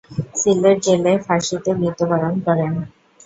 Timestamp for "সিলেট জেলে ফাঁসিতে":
0.35-1.71